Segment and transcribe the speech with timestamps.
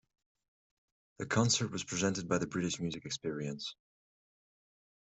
[1.19, 3.75] The concert was presented by the British Music Experience.